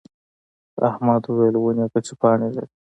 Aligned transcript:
احمد 0.89 1.21
وويل: 1.27 1.55
ونې 1.59 1.83
غتې 1.91 2.13
پاڼې 2.21 2.49
لري. 2.55 2.71